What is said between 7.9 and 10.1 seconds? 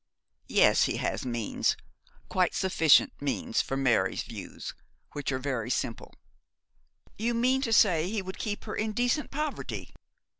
he would keep her in decent poverty?